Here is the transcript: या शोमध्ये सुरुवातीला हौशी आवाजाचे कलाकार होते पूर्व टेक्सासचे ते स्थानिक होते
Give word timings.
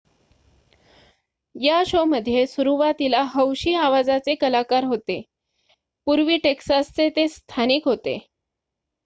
या 1.55 1.81
शोमध्ये 1.87 2.45
सुरुवातीला 2.47 3.21
हौशी 3.33 3.73
आवाजाचे 3.75 4.35
कलाकार 4.35 4.83
होते 4.83 5.21
पूर्व 6.07 6.29
टेक्सासचे 6.43 7.09
ते 7.09 7.27
स्थानिक 7.27 7.87
होते 7.87 8.17